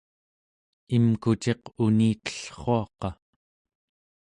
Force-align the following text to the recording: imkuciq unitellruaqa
imkuciq 0.95 1.61
unitellruaqa 1.85 3.09